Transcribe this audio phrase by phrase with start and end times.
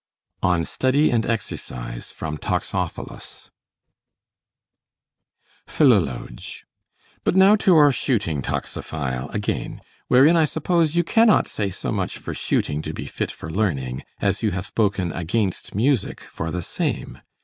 [0.41, 3.51] ON STUDY AND EXERCISE From 'Toxophilus'
[5.67, 6.65] Philologe
[7.23, 12.17] But now to our shooting, Toxophile, again; wherein I suppose you cannot say so much
[12.17, 16.63] for shooting to be fit for learning, as you have spoken against music for the
[16.63, 17.19] same.